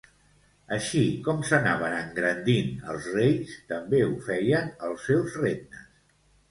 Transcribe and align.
Així 0.77 1.01
com 1.27 1.43
s'anaven 1.49 1.93
engrandint 1.99 2.73
els 2.95 3.11
reis, 3.19 3.55
també 3.75 4.03
ho 4.09 4.13
feien 4.33 4.75
els 4.91 5.09
seus 5.13 5.39
regnes. 5.47 5.91